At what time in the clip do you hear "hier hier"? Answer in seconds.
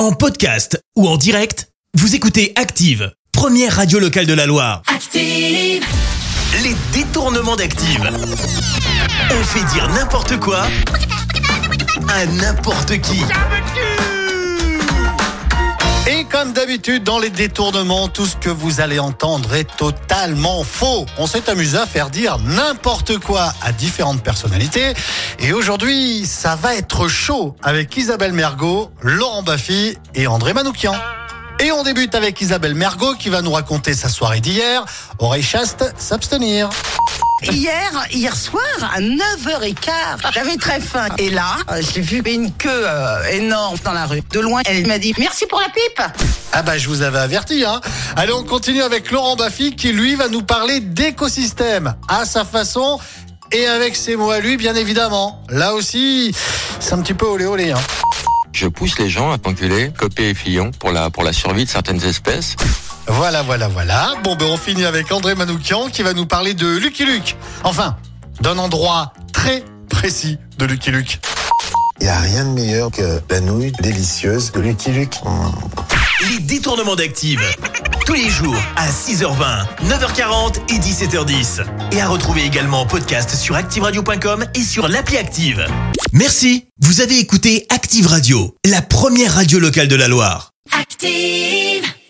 37.42-38.36